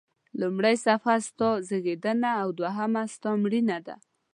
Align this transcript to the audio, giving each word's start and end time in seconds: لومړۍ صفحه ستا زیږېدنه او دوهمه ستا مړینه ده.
لومړۍ 0.41 0.75
صفحه 0.85 1.15
ستا 1.27 1.49
زیږېدنه 1.67 2.31
او 2.41 2.47
دوهمه 2.59 3.03
ستا 3.13 3.31
مړینه 3.43 3.77
ده. 3.85 3.95